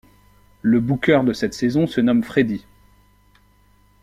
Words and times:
Le 0.63 0.79
bookeur 0.79 1.23
de 1.23 1.31
cette 1.31 1.53
saison 1.53 1.85
se 1.85 2.01
nomme 2.01 2.23
Freddy. 2.23 2.65